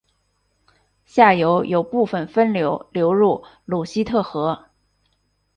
[1.05, 4.69] 下游有部分分流流入鲁希特河。